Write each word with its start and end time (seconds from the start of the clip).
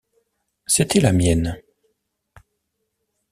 C’était 0.65 0.99
la 0.99 1.11
mienne. 1.13 1.61